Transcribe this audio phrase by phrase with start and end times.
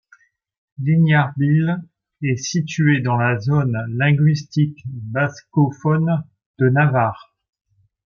[0.83, 1.79] Iñarbil
[2.23, 6.23] est situé dans la zone linguistique bascophone
[6.57, 7.35] de Navarre.